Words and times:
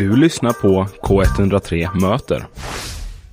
Du 0.00 0.16
lyssnar 0.16 0.52
på 0.52 0.86
K103 1.02 2.00
Möter. 2.00 2.46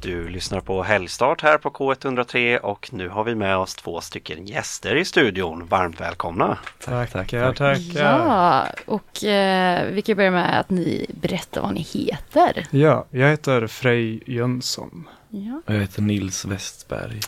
Du 0.02 0.30
lyssnar 0.30 0.60
på 0.60 0.84
Helgstart 0.84 1.42
här 1.42 1.58
på 1.58 1.70
K103 1.70 2.58
och 2.58 2.90
nu 2.94 3.10
har 3.10 3.24
vi 3.24 3.36
med 3.36 3.58
oss 3.58 3.76
två 3.76 4.02
stycken 4.02 4.46
gäster 4.46 4.96
i 4.96 5.06
studion. 5.06 5.66
Varmt 5.66 6.02
välkomna! 6.02 6.58
Tackar, 6.86 7.54
tackar. 7.54 7.80
Ja, 7.96 8.68
och 8.86 9.24
eh, 9.24 9.92
vi 9.92 10.02
kan 10.02 10.16
börja 10.16 10.32
med 10.32 10.60
att 10.60 10.70
ni 10.70 11.06
berättar 11.22 11.62
vad 11.62 11.74
ni 11.74 11.82
heter. 11.82 12.68
Ja, 12.72 13.06
jag 13.10 13.30
heter 13.30 13.68
Frej 13.68 14.24
Jönsson. 14.26 15.08
Ja. 15.30 15.62
Jag 15.66 15.80
heter 15.82 16.02
Nils 16.02 16.46
Westberg. 16.46 17.20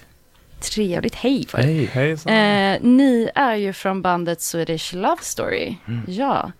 Trevligt, 0.59 1.15
hej 1.15 1.45
på 1.51 1.59
er. 1.59 1.87
Hej! 1.87 2.11
Eh, 2.11 2.77
ni 2.81 3.29
är 3.35 3.55
ju 3.55 3.73
från 3.73 4.01
bandet 4.01 4.41
Swedish 4.41 4.93
Love 4.93 5.21
Story. 5.21 5.75
Mm. 5.87 6.01
Ja. 6.07 6.51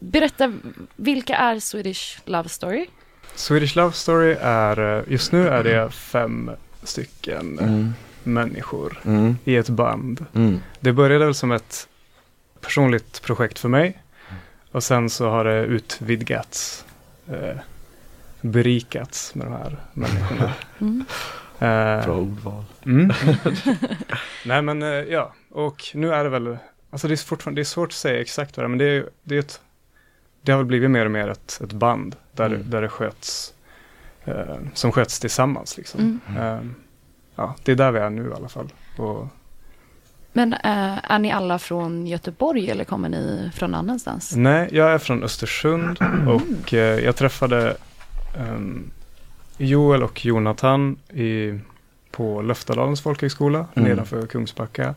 Berätta, 0.00 0.52
vilka 0.96 1.36
är 1.36 1.58
Swedish 1.60 2.18
Love 2.24 2.48
Story? 2.48 2.86
Swedish 3.34 3.76
Love 3.76 3.92
Story 3.92 4.36
är, 4.40 4.98
eh, 4.98 5.04
just 5.12 5.32
nu 5.32 5.48
är 5.48 5.64
det 5.64 5.90
fem 5.90 6.50
stycken 6.82 7.58
Mm. 7.58 7.92
människor 8.22 8.98
Mm. 9.04 9.36
i 9.44 9.56
ett 9.56 9.68
band. 9.68 10.26
Mm. 10.34 10.60
Det 10.80 10.92
började 10.92 11.24
väl 11.24 11.34
som 11.34 11.52
ett 11.52 11.88
personligt 12.60 13.22
projekt 13.22 13.58
för 13.58 13.68
mig. 13.68 14.02
Och 14.72 14.82
sen 14.84 15.10
så 15.10 15.28
har 15.30 15.44
det 15.44 15.64
utvidgats, 15.64 16.84
eh, 17.28 17.56
berikats 18.40 19.34
med 19.34 19.46
de 19.46 19.52
här 19.52 19.76
människorna. 19.92 20.52
Mm. 20.80 21.04
Eh, 21.58 22.04
Bra 22.04 22.14
ordval. 22.16 22.64
Mm. 22.84 23.12
Nej 24.44 24.62
men 24.62 24.82
eh, 24.82 24.88
ja, 24.88 25.32
och 25.50 25.82
nu 25.94 26.12
är 26.14 26.24
det 26.24 26.30
väl, 26.30 26.58
alltså 26.90 27.08
det 27.08 27.14
är 27.14 27.16
fortfarande, 27.16 27.58
det 27.58 27.62
är 27.62 27.64
svårt 27.64 27.88
att 27.88 27.92
säga 27.94 28.20
exakt 28.20 28.56
vad 28.56 28.64
det 28.64 28.66
är, 28.66 28.68
men 28.68 28.78
det 28.78 28.84
är, 28.84 29.06
det 29.22 29.34
är 29.34 29.38
ett, 29.38 29.60
det 30.46 30.52
har 30.52 30.58
väl 30.58 30.66
blivit 30.66 30.90
mer 30.90 31.04
och 31.04 31.10
mer 31.10 31.28
ett, 31.28 31.60
ett 31.64 31.72
band 31.72 32.16
där, 32.32 32.46
Mm. 32.46 32.70
där 32.70 32.82
det 32.82 32.88
sköts, 32.88 33.54
eh, 34.24 34.56
som 34.74 34.92
sköts 34.92 35.20
tillsammans 35.20 35.76
liksom. 35.76 36.20
Mm. 36.28 36.42
Eh, 36.42 36.60
ja, 37.36 37.54
det 37.62 37.72
är 37.72 37.76
där 37.76 37.92
vi 37.92 37.98
är 37.98 38.10
nu 38.10 38.28
i 38.30 38.32
alla 38.32 38.48
fall. 38.48 38.68
Och, 38.98 39.26
Men 40.32 40.52
eh, 40.52 41.10
är 41.12 41.18
ni 41.18 41.32
alla 41.32 41.58
från 41.58 42.06
Göteborg 42.06 42.70
eller 42.70 42.84
kommer 42.84 43.08
ni 43.08 43.50
från 43.54 43.74
annanstans? 43.74 44.32
nej, 44.36 44.68
jag 44.72 44.90
är 44.92 44.98
från 44.98 45.22
Östersund 45.22 45.98
och 46.28 46.74
eh, 46.74 47.04
jag 47.04 47.16
träffade 47.16 47.76
ehm, 48.38 48.90
Joel 49.58 50.02
och 50.02 50.24
Jonathan 50.26 50.96
i, 51.08 51.58
på 52.10 52.42
Löftadalens 52.42 53.00
folkhögskola 53.00 53.66
Mm. 53.74 53.88
nedanför 53.88 54.26
Kungsbacka. 54.26 54.94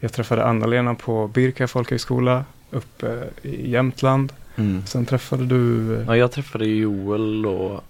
Jag 0.00 0.12
träffade 0.12 0.44
Anna-Lena 0.44 0.94
på 0.94 1.28
Birka 1.28 1.68
folkhögskola 1.68 2.44
uppe 2.70 3.24
i 3.42 3.70
Jämtland. 3.70 4.32
Mm. 4.58 4.82
Sen 4.86 5.06
träffade 5.06 5.46
du 5.46 5.94
eh, 5.96 6.04
Ja, 6.06 6.16
jag 6.16 6.32
träffade 6.32 6.64
Joel 6.66 7.46
och, 7.46 7.84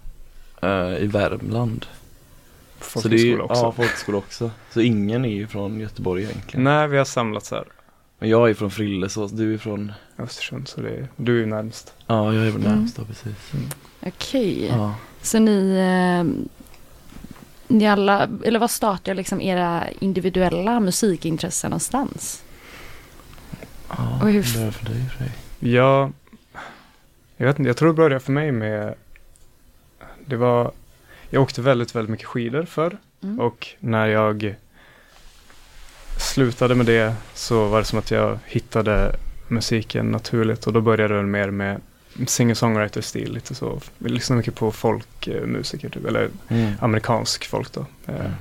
eh, 0.63 0.97
i 1.03 1.07
Värmland. 1.07 1.87
Folkhögskola 2.79 3.43
också. 3.45 3.55
Ja, 3.63 3.73
folkhögskola 3.73 4.19
också. 4.19 4.51
Så 4.71 4.81
ingen 4.81 5.25
är 5.25 5.29
ju 5.29 5.47
från 5.47 5.81
Göteborg 5.81 6.23
egentligen. 6.25 6.65
Nej, 6.65 6.89
vi 6.89 6.99
har 6.99 7.05
samlats 7.05 7.51
här 7.51 7.65
Men 8.19 8.29
jag 8.29 8.51
är 8.51 8.55
från 8.55 8.71
Frillesås, 8.71 9.31
du 9.33 9.55
är 9.55 9.59
från, 9.59 9.93
Östersund, 10.19 10.69
så 10.69 10.81
det 10.81 10.89
är, 10.91 11.09
du 11.17 11.37
är 11.37 11.41
ju 11.41 11.47
närmst. 11.47 11.95
ja 12.07 12.35
jag 12.35 12.47
är 12.47 12.51
väl 12.51 12.61
Mm. 12.61 12.73
närmast 12.73 12.97
då 12.97 13.05
precis. 13.05 13.53
Okej, 14.07 14.67
Ja. 14.67 14.95
så 15.23 15.39
ni, 15.39 15.71
eh, 15.79 16.49
ni 17.69 17.87
alla, 17.89 18.29
eller 18.45 18.59
vad 18.59 18.71
startar 18.71 19.15
liksom 19.15 19.41
era 19.41 19.85
individuella 20.01 20.81
musikintressen 20.81 21.71
någonstans? 21.71 22.43
Ja, 23.89 24.19
Och 24.23 24.29
hur- 24.31 24.59
det 24.59 24.63
är 24.67 24.71
för 24.71 24.85
dig 24.85 25.05
Frej. 25.19 25.31
Ja, 25.75 26.11
jag 27.41 27.47
vet 27.47 27.59
inte, 27.59 27.69
jag 27.69 27.77
tror 27.77 27.89
det 27.89 27.95
började 27.95 28.21
för 28.21 28.33
mig 28.33 28.53
med, 28.53 28.95
det 30.27 30.37
var, 30.37 30.73
jag 31.31 31.43
åkte 31.43 31.63
väldigt, 31.63 31.95
väldigt 31.95 32.11
mycket 32.11 32.27
skidor 32.27 32.65
förr. 32.65 32.97
Mm. 33.23 33.41
Och 33.41 33.67
när 33.79 34.07
jag 34.07 34.55
slutade 36.19 36.75
med 36.75 36.87
det 36.87 37.15
så 37.35 37.67
var 37.69 37.79
det 37.79 37.85
som 37.85 37.99
att 37.99 38.11
jag 38.11 38.39
hittade 38.47 39.17
musiken 39.49 40.11
naturligt 40.11 40.67
och 40.67 40.73
då 40.73 40.81
började 40.81 41.17
det 41.17 41.23
mer 41.23 41.51
med 41.51 41.81
singer-songwriter-stil, 42.27 43.33
lite 43.33 43.55
så. 43.55 43.81
Vi 43.99 44.09
lyssnade 44.09 44.37
mycket 44.37 44.55
på 44.55 44.73
folkmusiker, 44.73 45.89
typ, 45.89 46.07
eller 46.07 46.29
Mm. 46.49 46.73
amerikansk 46.81 47.47
folk 47.47 47.73
då. 47.73 47.81
Eh, 48.07 48.15
Mm. 48.21 48.33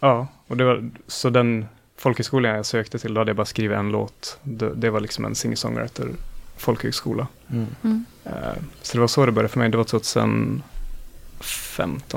Ja, 0.00 0.26
och 0.46 0.56
det 0.56 0.64
var, 0.64 0.90
så 1.06 1.30
den 1.30 1.66
folkhögskolan 1.96 2.56
jag 2.56 2.66
sökte 2.66 2.98
till, 2.98 3.14
då 3.14 3.20
hade 3.20 3.28
jag 3.28 3.36
bara 3.36 3.44
skrivit 3.46 3.76
en 3.78 3.90
låt. 3.90 4.38
Det, 4.42 4.74
det 4.74 4.90
var 4.90 5.00
liksom 5.00 5.24
en 5.24 5.34
singer-songwriter 5.34 6.08
folkhögskola. 6.58 7.26
Mm. 7.50 7.66
Mm. 7.82 8.04
Eh, 8.24 8.32
så 8.82 8.92
det 8.92 9.00
var 9.00 9.08
så 9.08 9.26
det 9.26 9.32
började 9.32 9.48
för 9.52 9.58
mig, 9.58 9.68
det 9.68 9.76
var 9.76 9.84
2015 9.84 10.62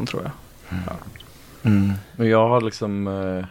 tror 0.06 0.24
jag. 0.24 0.31
Mm. 1.63 1.94
Men 2.16 2.28
jag 2.29 2.50
har 2.50 2.62
liksom 2.62 3.07
eh, 3.07 3.46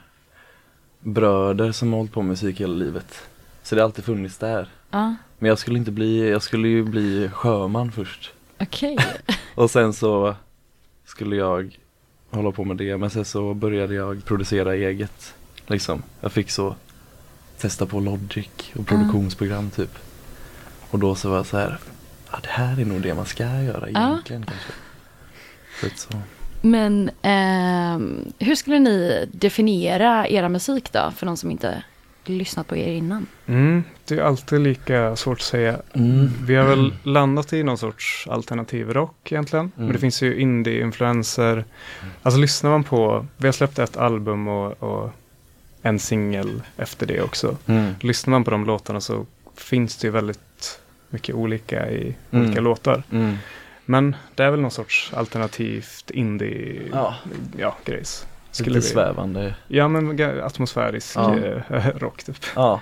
bröder 1.00 1.72
som 1.72 1.92
har 1.92 1.98
hållit 1.98 2.12
på 2.12 2.22
med 2.22 2.28
musik 2.28 2.60
hela 2.60 2.74
livet. 2.74 3.22
Så 3.62 3.74
det 3.74 3.80
har 3.80 3.84
alltid 3.84 4.04
funnits 4.04 4.38
där. 4.38 4.68
Ja, 4.90 5.14
Men 5.38 5.48
jag 5.48 5.58
skulle 5.58 5.78
inte 5.78 5.90
bli, 5.90 6.30
jag 6.30 6.42
skulle 6.42 6.68
ju 6.68 6.84
bli 6.84 7.30
sjöman 7.32 7.92
först. 7.92 8.32
okej. 8.60 8.98
Och 9.54 9.70
sen 9.70 9.92
så 9.92 10.34
skulle 11.04 11.36
jag 11.36 11.78
hålla 12.30 12.52
på 12.52 12.64
med 12.64 12.76
det. 12.76 12.96
Men 12.96 13.10
sen 13.10 13.24
så 13.24 13.54
började 13.54 13.94
jag 13.94 14.24
producera 14.24 14.74
eget. 14.74 15.34
Liksom. 15.66 16.02
Jag 16.20 16.32
fick 16.32 16.50
så 16.50 16.74
testa 17.58 17.86
på 17.86 18.00
Logic 18.00 18.48
och 18.74 18.86
produktionsprogram 18.86 19.70
typ. 19.70 19.98
Och 20.90 20.98
då 20.98 21.14
så 21.14 21.28
var 21.30 21.36
jag 21.36 21.46
så 21.46 21.56
här. 21.58 21.78
Ja, 22.32 22.38
det 22.42 22.48
här 22.48 22.80
är 22.80 22.84
nog 22.84 23.02
det 23.02 23.14
man 23.14 23.26
ska 23.26 23.44
göra 23.44 23.90
Ja. 23.90 24.08
egentligen 24.10 24.42
kanske. 24.46 24.72
Så 25.80 25.86
att 25.86 25.98
så. 25.98 26.08
Men 26.62 27.10
ehm, 27.22 28.32
hur 28.38 28.54
skulle 28.54 28.78
ni 28.78 29.28
definiera 29.32 30.28
era 30.28 30.48
musik 30.48 30.92
då, 30.92 31.12
för 31.16 31.26
de 31.26 31.36
som 31.36 31.50
inte 31.50 31.82
lyssnat 32.24 32.66
på 32.68 32.76
er 32.76 32.92
innan? 32.92 33.26
Mm, 33.46 33.84
det 34.04 34.14
är 34.14 34.22
alltid 34.22 34.60
lika 34.60 35.16
svårt 35.16 35.38
att 35.38 35.44
säga. 35.44 35.76
Mm. 35.92 36.30
Vi 36.42 36.54
har 36.54 36.64
väl 36.64 36.94
landat 37.02 37.52
i 37.52 37.62
någon 37.62 37.78
sorts 37.78 38.26
alternativ 38.30 38.90
rock 38.92 39.32
egentligen. 39.32 39.72
Men 39.74 39.84
Mm. 39.84 39.92
det 39.92 39.98
finns 40.00 40.22
ju 40.22 40.40
indie-influenser. 40.40 41.64
Alltså 42.22 42.40
lyssnar 42.40 42.70
man 42.70 42.84
på, 42.84 43.26
vi 43.36 43.48
har 43.48 43.52
släppt 43.52 43.78
ett 43.78 43.96
album 43.96 44.48
och, 44.48 44.82
och 44.82 45.10
en 45.82 45.98
singel 45.98 46.62
efter 46.76 47.06
det 47.06 47.20
också. 47.22 47.56
Mm. 47.66 47.92
Lyssnar 48.00 48.30
man 48.30 48.44
på 48.44 48.50
de 48.50 48.64
låtarna 48.64 49.00
så 49.00 49.26
finns 49.56 49.96
det 49.96 50.06
ju 50.06 50.10
väldigt 50.10 50.40
mycket 51.10 51.34
olika 51.34 51.90
i 51.90 52.14
Mm. 52.30 52.44
olika 52.46 52.60
låtar. 52.60 53.02
Mm. 53.12 53.36
Men 53.84 54.16
det 54.34 54.42
är 54.44 54.50
väl 54.50 54.60
någon 54.60 54.70
sorts 54.70 55.12
alternativt 55.14 56.10
indie 56.10 56.82
Ja. 56.92 57.14
ja, 57.58 57.76
grejs. 57.84 58.26
Lite 58.58 58.70
vi- 58.70 58.82
svävande. 58.82 59.54
Ja 59.68 59.88
men 59.88 60.20
atmosfärisk 60.42 61.16
Ja. 61.16 61.38
eh, 61.38 61.86
rock 61.96 62.24
typ. 62.24 62.36
Ja, 62.56 62.80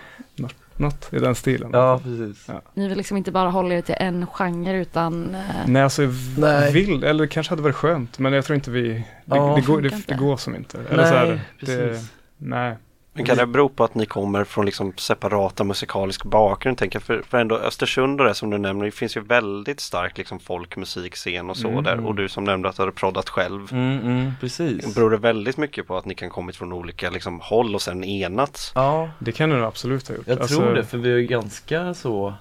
Något 0.77 1.13
i 1.13 1.19
den 1.19 1.35
stilen. 1.35 1.71
ja 1.73 2.01
precis. 2.05 2.45
Ja. 2.49 2.63
Ni 2.75 2.89
vill 2.89 2.99
liksom 2.99 3.17
inte 3.17 3.33
bara 3.33 3.49
hålla 3.51 3.75
er 3.75 3.81
till 3.83 3.95
en 3.99 4.27
genre 4.27 4.77
utan... 4.81 5.35
eh, 5.35 5.41
Nej 5.67 5.83
alltså 5.83 6.03
Nej. 6.39 6.73
vill, 6.73 7.05
eller 7.05 7.25
det 7.25 7.29
kanske 7.29 7.53
hade 7.53 7.63
varit 7.63 7.75
skönt 7.77 8.19
men 8.19 8.33
jag 8.33 8.45
tror 8.45 8.55
inte 8.55 8.71
vi, 8.71 8.89
det, 8.89 9.05
Ja. 9.37 9.53
det, 9.57 9.63
går, 9.67 9.81
det, 9.83 10.07
det 10.07 10.15
går 10.15 10.37
som 10.37 10.55
inte. 10.57 10.79
Eller 10.91 10.97
Nej, 11.03 11.07
så 11.09 11.15
här, 11.15 11.27
det, 11.61 11.67
precis. 11.67 12.11
nej. 12.37 12.77
Men 13.19 13.27
kan 13.27 13.37
det 13.37 13.47
bero 13.47 13.69
på 13.69 13.85
att 13.85 13.95
ni 13.95 14.07
kommer 14.07 14.45
från 14.45 14.65
liksom 14.67 14.93
separata 14.97 15.65
musikalisk 15.65 16.25
bakgrund? 16.25 16.79
Tänker 16.79 16.97
jag? 16.97 17.03
För, 17.03 17.23
för 17.29 17.39
ändå 17.39 17.57
Östersund 17.59 18.21
och 18.21 18.27
det 18.27 18.35
som 18.35 18.51
du 18.51 18.59
nämner, 18.59 18.85
det 18.85 18.91
finns 18.91 19.17
ju 19.17 19.21
väldigt 19.21 19.81
stark 19.81 20.19
liksom 20.19 20.39
folkmusikscen 20.41 21.51
och 21.51 21.57
så 21.57 21.69
Mm. 21.69 21.85
där. 21.85 22.07
Och 22.07 22.15
du 22.15 22.29
som 22.29 22.45
nämnde 22.45 22.69
att 22.69 22.77
du 22.77 22.83
hade 22.83 22.93
proddat 22.93 23.29
själv. 23.29 23.73
Mm, 23.73 24.01
mm, 24.01 24.33
precis. 24.41 24.95
Beror 24.95 25.11
det 25.11 25.17
väldigt 25.17 25.57
mycket 25.57 25.87
på 25.87 25.97
att 25.97 26.05
ni 26.05 26.15
kan 26.15 26.31
kommit 26.31 26.57
från 26.57 26.73
olika 26.73 27.11
liksom, 27.11 27.41
håll 27.43 27.75
och 27.75 27.83
sen 27.83 28.05
enats? 28.05 28.73
Ja, 28.75 29.11
Det 29.19 29.33
kan 29.33 29.51
det 29.51 29.67
absolut 29.67 30.09
ha 30.09 30.15
gjort. 30.15 30.27
Jag 30.29 30.41
Alltså, 30.41 30.57
tror 30.61 30.75
det, 30.75 30.85
för 30.85 30.99
vi 30.99 31.13
är 31.13 31.19
ganska 31.21 31.95
så 31.95 32.35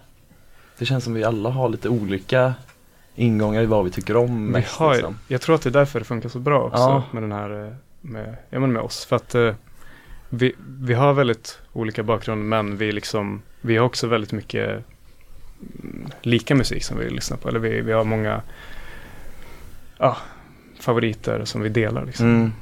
Det 0.77 0.85
känns 0.85 1.03
som 1.03 1.13
vi 1.13 1.23
alla 1.23 1.49
har 1.49 1.69
lite 1.69 1.89
olika 1.89 2.53
ingångar 3.15 3.61
i 3.61 3.65
vad 3.65 3.85
vi 3.85 3.91
tycker 3.91 4.17
om 4.17 4.45
Vi 4.45 4.51
mest 4.51 4.75
har, 4.77 4.93
liksom. 4.93 5.17
Jag 5.27 5.41
tror 5.41 5.55
att 5.55 5.61
det 5.61 5.69
är 5.69 5.71
därför 5.71 5.99
det 5.99 6.05
funkar 6.05 6.29
så 6.29 6.39
bra 6.39 6.59
också 6.63 6.77
Ja. 6.77 7.03
med 7.11 7.23
den 7.23 7.31
här, 7.31 7.65
eh, 7.65 7.73
med, 8.01 8.35
ja, 8.49 8.59
men 8.59 8.73
med 8.73 8.81
oss. 8.81 9.05
För 9.05 9.15
att 9.15 9.35
eh, 9.35 9.53
vi, 10.29 10.55
vi 10.79 10.93
har 10.93 11.13
väldigt 11.13 11.59
olika 11.73 12.03
bakgrund 12.03 12.49
men 12.49 12.77
vi 12.77 12.91
liksom, 12.91 13.41
vi 13.61 13.77
har 13.77 13.85
också 13.85 14.07
väldigt 14.07 14.31
mycket 14.31 14.69
mm, 14.69 16.07
lika 16.21 16.55
musik 16.55 16.83
som 16.83 16.97
vi 16.97 17.09
lyssnar 17.09 17.37
på. 17.37 17.49
Eller 17.49 17.59
vi, 17.59 17.81
vi 17.81 17.91
har 17.91 18.03
många 18.03 18.41
ja, 19.97 20.17
favoriter 20.79 21.45
som 21.45 21.61
vi 21.61 21.69
delar 21.69 22.05
liksom. 22.05 22.25
Mm. 22.25 22.53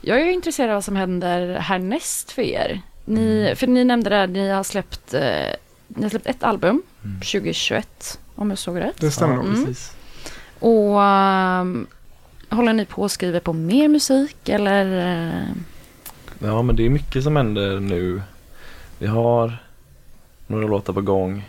Jag 0.00 0.20
är 0.20 0.24
ju 0.24 0.32
intresserad 0.32 0.70
av 0.70 0.74
vad 0.74 0.84
som 0.84 0.96
händer 0.96 1.58
härnäst 1.58 2.32
för 2.32 2.42
er. 2.42 2.80
Ni, 3.04 3.54
För 3.56 3.66
ni 3.66 3.84
nämnde 3.84 4.10
där, 4.10 4.26
ni 4.26 4.50
har 4.50 4.62
släppt, 4.62 5.14
eh, 5.14 5.20
ni 5.88 6.02
har 6.02 6.08
släppt 6.10 6.26
ett 6.26 6.42
album 6.42 6.82
Mm. 7.04 7.20
2021, 7.20 8.18
om 8.34 8.50
jag 8.50 8.58
såg 8.58 8.80
rätt. 8.80 9.00
Det 9.00 9.10
stämmer 9.10 9.34
ja, 9.34 9.42
nog. 9.42 9.46
Mm. 9.46 9.66
precis. 9.66 9.96
Och 10.58 11.02
ehm, 11.02 11.86
håller 12.48 12.72
ni 12.72 12.84
på 12.84 13.04
att 13.04 13.12
skriva 13.12 13.40
på 13.40 13.52
mer 13.52 13.88
musik 13.88 14.48
eller? 14.48 15.46
Ja 16.42 16.62
men 16.62 16.76
det 16.76 16.86
är 16.86 16.90
mycket 16.90 17.24
som 17.24 17.36
händer 17.36 17.80
nu 17.80 18.22
Vi 18.98 19.06
har 19.06 19.58
några 20.46 20.66
låtar 20.66 20.92
på 20.92 21.00
gång 21.00 21.48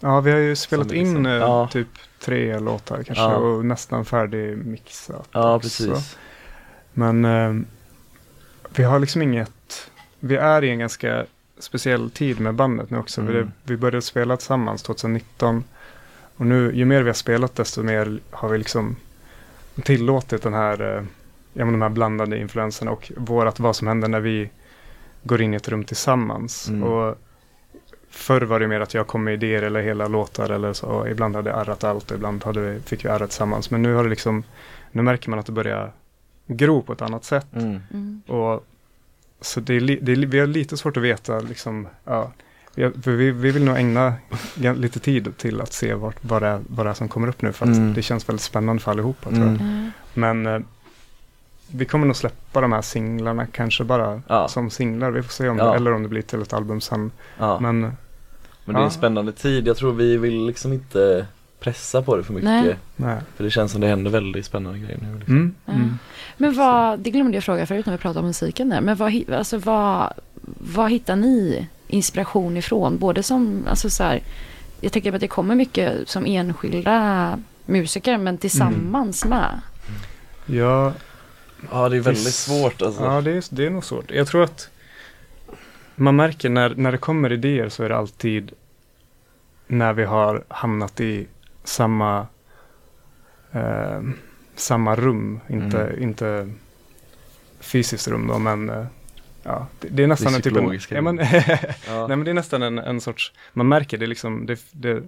Ja, 0.00 0.20
vi 0.20 0.30
har 0.30 0.38
ju 0.38 0.56
spelat 0.56 0.90
liksom- 0.90 1.16
in 1.16 1.26
eh, 1.26 1.32
ja. 1.32 1.68
typ 1.72 1.88
tre 2.20 2.58
låtar 2.58 3.02
kanske 3.02 3.24
Ja. 3.24 3.34
och 3.36 3.64
nästan 3.64 4.04
färdigmixat. 4.04 5.28
Ja, 5.32 5.54
också. 5.54 5.68
precis. 5.68 6.18
Men 6.92 7.24
eh, 7.24 7.54
vi 8.76 8.82
har 8.84 8.98
liksom 8.98 9.22
inget, 9.22 9.90
vi 10.20 10.36
är 10.36 10.64
i 10.64 10.70
en 10.70 10.78
ganska 10.78 11.26
speciell 11.58 12.10
tid 12.10 12.40
med 12.40 12.54
bandet 12.54 12.90
nu 12.90 12.98
också. 12.98 13.20
Mm. 13.20 13.32
Vi, 13.34 13.46
vi 13.72 13.76
började 13.76 14.02
spela 14.02 14.36
tillsammans 14.36 14.82
2019 14.82 15.64
och 16.36 16.46
nu 16.46 16.72
ju 16.74 16.84
mer 16.84 17.02
vi 17.02 17.08
har 17.08 17.14
spelat 17.14 17.54
desto 17.56 17.82
mer 17.82 18.18
har 18.30 18.48
vi 18.48 18.58
liksom 18.58 18.96
tillåtit 19.82 20.42
den 20.42 20.54
här, 20.54 20.96
eh, 20.96 21.02
ja, 21.54 21.64
men 21.64 21.72
de 21.72 21.82
här 21.82 21.88
blandade 21.88 22.38
influenserna 22.38 22.90
och 22.90 23.12
vårat 23.16 23.60
vad 23.60 23.76
som 23.76 23.88
händer 23.88 24.08
när 24.08 24.20
vi 24.20 24.50
går 25.22 25.42
in 25.42 25.54
i 25.54 25.56
ett 25.56 25.68
rum 25.68 25.84
tillsammans. 25.84 26.68
Mm. 26.68 26.82
Och 26.82 27.18
Förr 28.10 28.40
var 28.42 28.60
det 28.60 28.68
mer 28.68 28.80
att 28.80 28.94
jag 28.94 29.06
kom 29.06 29.24
med 29.24 29.34
idéer 29.34 29.62
eller 29.62 29.82
hela 29.82 30.08
låtar 30.08 30.50
eller 30.50 30.72
så. 30.72 30.86
Och 30.86 31.08
ibland 31.08 31.36
hade 31.36 31.50
jag 31.50 31.58
arrat 31.58 31.84
allt 31.84 32.10
och 32.10 32.16
ibland 32.16 32.44
hade 32.44 32.60
vi, 32.60 32.80
fick 32.80 33.04
vi 33.04 33.08
arra 33.08 33.26
tillsammans. 33.26 33.70
Men 33.70 33.82
nu 33.82 33.94
har 33.94 34.04
det 34.04 34.10
liksom, 34.10 34.42
nu 34.92 35.02
märker 35.02 35.30
man 35.30 35.38
att 35.38 35.46
det 35.46 35.52
börjar 35.52 35.92
gro 36.46 36.82
på 36.82 36.92
ett 36.92 37.02
annat 37.02 37.24
sätt. 37.24 37.46
Mm. 37.52 37.80
Mm. 37.92 38.22
Och, 38.26 38.66
så 39.40 39.60
det 39.60 39.74
är, 39.74 39.80
li, 39.80 39.98
det 40.02 40.12
är, 40.12 40.16
vi 40.16 40.38
har 40.38 40.46
lite 40.46 40.76
svårt 40.76 40.96
att 40.96 41.02
veta 41.02 41.40
liksom, 41.40 41.88
ja, 42.04 42.32
vi, 42.74 42.90
vi, 43.04 43.30
vi 43.30 43.50
vill 43.50 43.64
nog 43.64 43.76
ägna 43.76 44.14
lite 44.54 45.00
tid 45.00 45.36
till 45.36 45.60
att 45.60 45.72
se 45.72 45.94
vart, 45.94 46.24
vad, 46.24 46.42
det 46.42 46.48
är, 46.48 46.60
vad 46.68 46.86
det 46.86 46.90
är 46.90 46.94
som 46.94 47.08
kommer 47.08 47.28
upp 47.28 47.42
nu. 47.42 47.52
För 47.52 47.66
att 47.66 47.76
Mm. 47.76 47.94
det 47.94 48.02
känns 48.02 48.28
väldigt 48.28 48.42
spännande 48.42 48.82
för 48.82 48.90
allihopa 48.90 49.30
tror 49.30 49.42
jag. 49.42 49.48
Mm. 49.48 49.90
Men 50.14 50.46
eh, 50.46 50.60
vi 51.66 51.84
kommer 51.84 52.06
nog 52.06 52.16
släppa 52.16 52.60
de 52.60 52.72
här 52.72 52.82
singlarna 52.82 53.46
kanske 53.46 53.84
bara 53.84 54.22
Ja. 54.28 54.48
som 54.48 54.70
singlar. 54.70 55.10
Vi 55.10 55.22
får 55.22 55.32
se 55.32 55.48
om 55.48 55.58
Ja. 55.58 55.70
det, 55.70 55.76
eller 55.76 55.92
om 55.92 56.02
det 56.02 56.08
blir 56.08 56.22
till 56.22 56.42
ett 56.42 56.52
album 56.52 56.80
sen. 56.80 57.10
Ja. 57.38 57.60
Men, 57.60 57.80
Men 58.64 58.74
det 58.74 58.80
är 58.80 58.84
en 58.84 58.90
spännande 58.90 59.32
tid. 59.32 59.66
Jag 59.66 59.76
tror 59.76 59.92
vi 59.92 60.16
vill 60.16 60.46
liksom 60.46 60.72
inte 60.72 61.26
pressa 61.60 62.02
på 62.02 62.16
det 62.16 62.24
för 62.24 62.32
mycket. 62.32 62.50
Nej. 62.50 62.76
nej. 62.96 63.18
För 63.36 63.44
det 63.44 63.50
känns 63.50 63.72
som 63.72 63.80
det 63.80 63.86
händer 63.86 64.10
väldigt 64.10 64.46
spännande 64.46 64.78
grejer 64.78 64.98
nu. 65.02 65.14
Liksom. 65.18 65.34
Mm, 65.36 65.54
mm. 65.66 65.98
Men 66.36 66.54
vad, 66.54 66.98
det 66.98 67.10
glömde 67.10 67.36
jag 67.36 67.44
fråga 67.44 67.66
förut 67.66 67.86
när 67.86 67.92
vi 67.92 67.98
pratade 67.98 68.20
om 68.20 68.26
musiken 68.26 68.68
där. 68.68 68.80
Men 68.80 68.96
vad, 68.96 69.30
alltså 69.30 69.58
vad, 69.58 70.12
vad 70.74 70.90
hittar 70.90 71.16
ni 71.16 71.66
inspiration 71.88 72.56
ifrån? 72.56 72.98
Både 72.98 73.22
som, 73.22 73.64
alltså 73.68 73.90
så 73.90 74.02
här, 74.04 74.20
jag 74.80 74.92
tänker 74.92 75.12
att 75.12 75.20
det 75.20 75.28
kommer 75.28 75.54
mycket 75.54 76.08
som 76.08 76.26
enskilda 76.26 77.38
musiker 77.66 78.18
men 78.18 78.38
tillsammans 78.38 79.24
med. 79.24 79.60
Ja, 80.46 80.92
Ja 81.70 81.88
det 81.88 81.96
är 81.96 82.00
väldigt 82.00 82.26
Visst. 82.26 82.44
svårt 82.46 82.82
alltså. 82.82 83.04
ja 83.04 83.20
det, 83.20 83.30
är, 83.30 83.44
det 83.54 83.66
är 83.66 83.70
nog 83.70 83.84
svårt. 83.84 84.10
Jag 84.10 84.26
tror 84.26 84.42
att 84.44 84.68
man 85.94 86.16
märker 86.16 86.48
när, 86.48 86.74
när 86.74 86.92
det 86.92 86.98
kommer 86.98 87.32
idéer 87.32 87.68
så 87.68 87.82
är 87.84 87.88
det 87.88 87.96
alltid 87.96 88.52
när 89.66 89.92
vi 89.92 90.04
har 90.04 90.44
hamnat 90.48 91.00
i 91.00 91.26
samma 91.64 92.26
eh, 93.52 94.00
samma 94.54 94.94
rum, 94.96 95.40
inte, 95.48 95.80
Mm. 95.80 96.02
inte 96.02 96.50
fysiskt 97.60 98.08
rum 98.08 98.26
då, 98.26 98.38
men 98.38 98.70
eh, 98.70 98.86
ja, 99.42 99.66
det, 99.80 99.88
det 99.88 100.02
är 100.02 100.06
nästan 100.06 100.32
Det 100.32 100.38
en 100.38 100.42
typ 100.42 100.52
psykologiska 100.52 100.94
ja, 100.94 101.00
men, 101.00 101.18
Ja. 101.88 102.06
Nej 102.06 102.16
men 102.16 102.24
det 102.24 102.30
är 102.30 102.34
nästan 102.34 102.62
en, 102.62 102.78
en 102.78 103.00
sorts, 103.00 103.32
man 103.52 103.68
märker 103.68 103.98
det 103.98 104.06
liksom, 104.06 104.46
det, 104.46 104.60
det, 104.72 105.02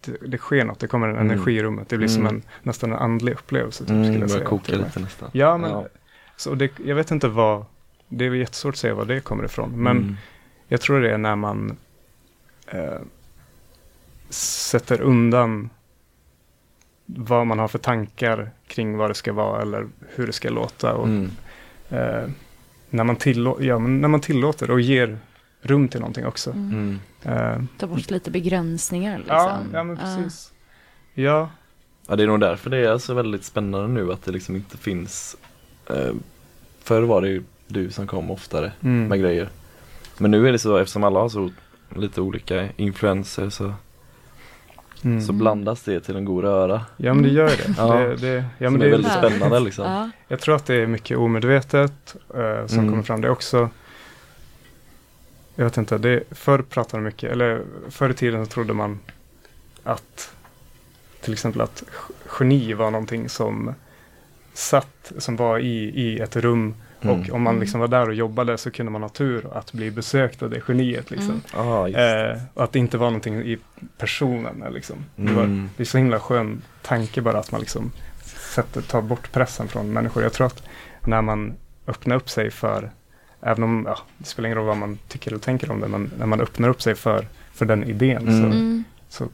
det, 0.00 0.16
det, 0.26 0.38
sker 0.38 0.64
något, 0.64 0.78
det 0.80 0.86
kommer 0.86 1.08
en 1.08 1.16
Mm. 1.16 1.30
energi 1.30 1.52
i 1.56 1.62
rummet, 1.62 1.88
det 1.88 1.96
blir 1.98 2.08
som 2.08 2.22
Mm. 2.22 2.34
en, 2.36 2.42
nästan 2.62 2.92
en 2.92 2.98
andlig 2.98 3.32
upplevelse. 3.32 3.84
Typ, 3.84 3.90
Mm, 3.90 4.20
börjar 4.20 4.44
koka 4.44 4.72
lite 4.76 5.00
nästan. 5.00 5.30
Ja 5.32 5.56
men, 5.56 5.70
Ja. 5.70 5.86
Så 6.36 6.54
det, 6.54 6.70
jag 6.84 6.96
vet 6.96 7.10
inte 7.10 7.28
vad, 7.28 7.64
det 8.08 8.24
är 8.24 8.34
jättesvårt 8.34 8.74
att 8.74 8.78
säga 8.78 8.94
var 8.94 9.04
det 9.04 9.20
kommer 9.20 9.44
ifrån, 9.44 9.82
men 9.82 9.96
Mm. 9.96 10.16
jag 10.68 10.80
tror 10.80 11.00
det 11.00 11.10
är 11.12 11.18
när 11.18 11.36
man 11.36 11.76
eh, 12.66 13.00
sätter 14.30 15.00
undan 15.00 15.70
vad 17.06 17.46
man 17.46 17.58
har 17.58 17.68
för 17.68 17.78
tankar 17.78 18.50
kring 18.66 18.96
vad 18.96 19.10
det 19.10 19.14
ska 19.14 19.32
vara 19.32 19.62
eller 19.62 19.86
hur 20.14 20.26
det 20.26 20.32
ska 20.32 20.50
låta. 20.50 20.94
Och, 20.94 21.06
Mm. 21.08 21.30
eh, 21.88 22.28
när, 22.90 23.04
man 23.04 23.16
tillå- 23.16 23.58
ja, 23.62 23.78
när 23.78 24.08
man 24.08 24.20
tillåter 24.20 24.70
och 24.70 24.80
ger 24.80 25.18
rum 25.62 25.88
till 25.88 26.00
någonting 26.00 26.26
också. 26.26 26.50
Mm. 26.50 26.98
Eh, 27.22 27.62
Ta 27.78 27.86
bort 27.86 28.10
lite 28.10 28.30
begränsningar 28.30 29.18
liksom. 29.18 29.36
ja, 29.36 29.58
ja, 29.72 29.84
men 29.84 29.96
precis. 29.96 30.52
Ja, 31.14 31.50
Ja 32.06 32.16
det 32.16 32.22
är 32.22 32.26
nog 32.26 32.40
därför 32.40 32.70
det 32.70 32.78
är 32.78 32.98
så 32.98 33.14
väldigt 33.14 33.44
spännande 33.44 33.88
nu 33.88 34.12
att 34.12 34.24
det 34.24 34.32
liksom 34.32 34.56
inte 34.56 34.76
finns 34.76 35.36
eh, 35.90 36.12
Förr 36.82 37.02
var 37.02 37.20
det 37.20 37.28
ju 37.28 37.42
du 37.66 37.90
som 37.90 38.06
kom 38.06 38.30
oftare 38.30 38.72
mm. 38.82 39.08
med 39.08 39.20
grejer 39.20 39.48
Men 40.18 40.30
nu 40.30 40.48
är 40.48 40.52
det 40.52 40.58
så 40.58 40.76
eftersom 40.76 41.04
alla 41.04 41.20
har 41.20 41.28
så 41.28 41.50
lite 41.96 42.20
olika 42.20 42.68
influenser 42.76 43.50
så, 43.50 43.72
Mm. 45.04 45.20
så 45.22 45.32
blandas 45.32 45.82
det 45.82 46.00
till 46.00 46.16
en 46.16 46.24
god 46.24 46.44
röra 46.44 46.80
Ja 46.96 47.14
men 47.14 47.22
det 47.22 47.28
gör 47.30 47.46
det. 47.48 47.74
Ja. 47.78 47.94
det, 47.94 48.16
det 48.16 48.44
ja, 48.58 48.66
Som 48.66 48.72
men 48.72 48.82
är 48.82 48.84
det 48.84 48.90
väldigt 48.90 49.12
Ja. 49.12 49.28
spännande 49.28 49.60
liksom 49.60 49.84
Ja. 49.84 50.10
Jag 50.28 50.40
tror 50.40 50.56
att 50.56 50.66
det 50.66 50.74
är 50.74 50.86
mycket 50.86 51.18
omedvetet 51.18 52.16
eh, 52.34 52.66
som 52.66 52.78
Mm. 52.78 52.90
kommer 52.90 53.02
fram. 53.02 53.20
Det 53.20 53.28
är 53.28 53.32
också 53.32 53.68
Jag 55.60 55.64
vet 55.64 55.76
inte, 55.76 55.98
det, 55.98 56.22
förr 56.30 56.62
pratade 56.62 56.96
man 56.96 57.04
mycket, 57.04 57.32
eller 57.32 57.62
förr 57.90 58.10
i 58.10 58.14
tiden 58.14 58.46
så 58.46 58.50
trodde 58.52 58.72
man 58.72 58.98
att 59.82 60.32
till 61.20 61.32
exempel 61.32 61.60
att 61.60 61.82
geni 62.40 62.72
var 62.72 62.90
någonting 62.90 63.28
som 63.28 63.74
satt, 64.52 65.12
som 65.18 65.36
var 65.36 65.58
i, 65.58 65.74
i 66.00 66.18
ett 66.20 66.36
rum 66.36 66.74
Mm. 67.02 67.20
och 67.20 67.30
om 67.34 67.42
man 67.42 67.50
Mm. 67.54 67.60
liksom 67.60 67.80
var 67.80 67.88
där 67.88 68.08
och 68.08 68.14
jobbade 68.14 68.58
så 68.58 68.70
kunde 68.70 68.92
man 68.92 69.02
ha 69.02 69.08
tur 69.08 69.46
att 69.52 69.72
bli 69.72 69.90
besökt 69.90 70.42
av 70.42 70.50
det 70.50 70.60
geniet 70.68 71.10
liksom. 71.10 71.42
Mm. 71.54 71.68
ah, 71.68 71.86
just. 71.88 71.98
Eh, 71.98 72.42
och 72.54 72.64
att 72.64 72.72
det 72.72 72.78
inte 72.78 72.98
var 72.98 73.06
någonting 73.06 73.34
i 73.34 73.58
personen. 73.98 74.62
eh, 74.62 74.70
Liksom. 74.72 74.96
Det, 75.16 75.32
var, 75.32 75.42
Mm. 75.42 75.70
det 75.76 75.82
är 75.82 75.84
så 75.84 75.98
himla 75.98 76.20
skön 76.20 76.62
tanke 76.82 77.20
bara 77.20 77.38
att 77.38 77.52
man 77.52 77.60
liksom 77.60 77.92
sätter, 78.24 78.80
tar 78.82 79.02
bort 79.02 79.32
pressen 79.32 79.68
från 79.68 79.92
människor. 79.92 80.22
Jag 80.22 80.32
tror 80.32 80.46
att 80.46 80.62
när 81.04 81.22
man 81.22 81.54
öppnar 81.86 82.16
upp 82.16 82.30
sig 82.30 82.50
för, 82.50 82.90
även 83.42 83.62
om 83.64 83.84
ja, 83.88 83.98
det 84.18 84.24
spelar 84.24 84.46
ingen 84.46 84.58
roll 84.58 84.66
vad 84.66 84.76
man 84.76 84.98
tycker 85.08 85.30
eller 85.30 85.40
tänker 85.40 85.70
om 85.70 85.80
det, 85.80 85.88
men 85.88 86.10
när 86.18 86.26
man 86.26 86.40
öppnar 86.40 86.68
upp 86.68 86.82
sig 86.82 86.94
för, 86.94 87.26
för 87.54 87.64
den 87.66 87.84
idén 87.84 88.28
Mm. 88.28 88.40
så, 88.40 88.46
Mm. 88.46 88.84
så 89.08 89.28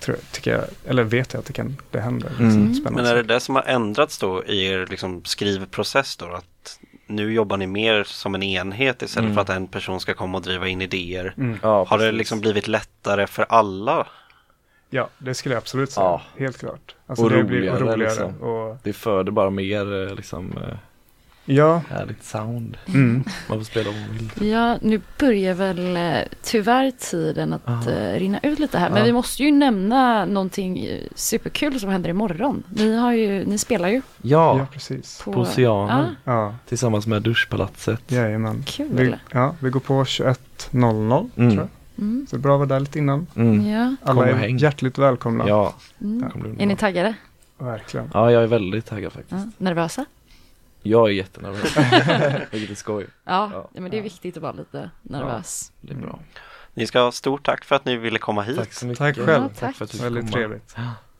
tror 0.00 0.16
jag, 0.16 0.32
tycker 0.32 0.50
jag, 0.52 0.64
eller 0.86 1.02
vet 1.02 1.32
jag 1.32 1.40
att 1.40 1.46
det, 1.46 1.52
kan, 1.52 1.76
det 1.90 2.00
händer. 2.00 2.28
Liksom, 2.28 2.46
Mm. 2.46 2.74
spännande 2.74 3.02
Men 3.02 3.12
är 3.12 3.16
det 3.16 3.22
det 3.34 3.40
som 3.40 3.54
har 3.54 3.62
ändrats 3.62 4.18
då 4.18 4.44
i 4.44 4.66
er 4.66 4.86
liksom 4.90 5.24
skrivprocess 5.24 6.16
då? 6.16 6.26
Att 6.26 6.78
nu 7.06 7.32
jobbar 7.32 7.56
ni 7.56 7.66
mer 7.66 8.04
som 8.04 8.34
en 8.34 8.42
enhet 8.42 9.02
istället 9.02 9.24
Mm. 9.24 9.34
för 9.34 9.40
att 9.40 9.48
en 9.50 9.66
person 9.66 10.00
ska 10.00 10.14
komma 10.14 10.38
och 10.38 10.44
driva 10.44 10.68
in 10.68 10.82
idéer? 10.82 11.34
Mm. 11.36 11.58
Ja, 11.62 11.84
Har 11.88 11.98
det 11.98 12.12
liksom 12.12 12.40
blivit 12.40 12.68
lättare 12.68 13.26
för 13.26 13.46
alla? 13.48 14.06
Ja, 14.90 15.08
det 15.18 15.34
skulle 15.34 15.54
jag 15.54 15.60
absolut 15.60 15.92
säga. 15.92 16.04
Ja. 16.04 16.22
Helt 16.38 16.58
klart. 16.58 16.94
Alltså 17.06 17.24
Och 17.24 17.30
det 17.30 17.44
blir 17.44 17.58
roligare, 17.58 17.78
roligare. 17.80 17.96
liksom. 18.10 18.34
Och, 18.42 18.76
Det 18.82 18.92
föder 18.92 19.32
bara 19.32 19.50
mer 19.50 20.08
eh, 20.08 20.14
liksom 20.14 20.52
eh, 20.56 20.76
ja, 21.54 21.82
härligt 21.90 22.24
sound 22.24 22.76
mm. 22.88 23.24
Man 23.48 23.58
får 23.58 23.64
spela 23.64 23.90
vad 23.90 24.00
man 24.00 24.08
vill 24.38 24.48
Ja, 24.50 24.78
nu 24.82 25.00
börjar 25.18 25.54
väl 25.54 25.96
eh, 25.96 26.18
tyvärr 26.42 26.90
tiden 26.90 27.52
att 27.52 27.68
Aha. 27.68 27.90
eh, 27.90 28.18
rinna 28.18 28.40
ut 28.42 28.58
lite 28.58 28.78
här. 28.78 28.90
Men 28.90 28.98
Ja. 28.98 29.04
vi 29.04 29.12
måste 29.12 29.42
ju 29.42 29.50
nämna 29.50 30.24
någonting 30.24 30.88
superkul 31.14 31.80
som 31.80 31.90
händer 31.90 32.10
imorgon. 32.10 32.62
Ni, 32.68 32.96
har 32.96 33.12
ju, 33.12 33.44
ni 33.44 33.58
spelar 33.58 33.88
ju 33.88 34.02
Ja, 34.22 34.58
ja, 34.58 34.66
precis. 34.72 35.22
på... 35.24 35.32
på 35.32 35.40
Oceanen 35.40 36.16
Ja, 36.24 36.54
tillsammans 36.68 37.06
med 37.06 37.22
Duschpalatset 37.22 38.02
jajamän. 38.12 38.62
Kul. 38.66 38.88
Vi, 38.92 39.14
ja, 39.32 39.54
vi 39.60 39.70
går 39.70 39.80
på 39.80 40.04
21.00 40.04 41.30
Mm. 41.36 41.50
tror 41.50 41.52
jag. 41.52 41.68
Mm. 42.06 42.26
Så 42.30 42.36
det 42.36 42.40
är 42.40 42.42
bra 42.42 42.52
att 42.54 42.58
vara 42.58 42.68
där 42.68 42.80
lite 42.80 42.98
innan. 42.98 43.26
mm. 43.34 43.66
Ja. 43.70 43.96
Alla 44.02 44.28
är 44.28 44.34
häng. 44.34 44.56
hjärtligt 44.58 44.98
välkomna. 44.98 45.44
Ja, 45.48 45.74
Mm. 46.00 46.56
Är 46.58 46.66
ni 46.66 46.76
taggade? 46.76 47.14
Verkligen. 47.58 48.10
ja, 48.14 48.30
jag 48.32 48.42
är 48.42 48.46
väldigt 48.46 48.86
taggad 48.86 49.12
faktiskt 49.12 49.32
Ja. 49.46 49.50
Nervösa? 49.58 50.04
Jag 50.82 51.08
är 51.08 51.12
jättenervös, 51.12 51.76
vilket 52.52 52.70
är 52.70 52.74
skoj 52.74 53.06
Ja, 53.24 53.50
Ja. 53.54 53.68
men 53.80 53.90
det 53.90 53.98
är 53.98 54.02
viktigt 54.02 54.36
att 54.36 54.42
vara 54.42 54.52
lite 54.52 54.90
nervös. 55.02 55.72
Det 55.80 55.92
är 55.92 55.96
bra 55.96 56.18
Ni 56.74 56.86
ska 56.86 57.00
ha 57.00 57.12
stort 57.12 57.46
tack 57.46 57.64
för 57.64 57.76
att 57.76 57.84
ni 57.84 57.96
ville 57.96 58.18
komma 58.18 58.42
hit. 58.42 58.56
Tack 58.56 58.72
så 58.72 58.86
mycket 58.86 58.98
Tack 58.98 59.16
själv. 59.16 59.28
Ja, 59.42 59.50
tack. 59.58 59.76
för 59.76 59.84
att 59.84 59.90
du 59.90 59.96
fick 59.96 60.06
Väldigt 60.06 60.22
komma. 60.24 60.32
trevligt. 60.32 60.76